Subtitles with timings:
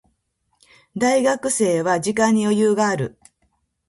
[0.97, 3.19] 大学生は時間に余裕がある。